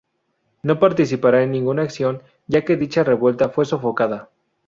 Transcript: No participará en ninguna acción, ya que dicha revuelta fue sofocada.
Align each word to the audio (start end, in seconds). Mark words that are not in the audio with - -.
No 0.63 0.79
participará 0.79 1.43
en 1.43 1.51
ninguna 1.51 1.83
acción, 1.83 2.23
ya 2.47 2.65
que 2.65 2.75
dicha 2.75 3.03
revuelta 3.03 3.49
fue 3.49 3.65
sofocada. 3.67 4.31